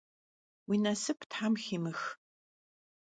Vui 0.65 0.77
nasıp 0.85 1.19
them 1.31 1.53
ximıx! 1.63 2.01